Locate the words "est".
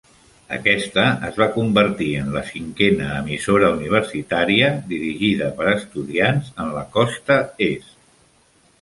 7.73-7.99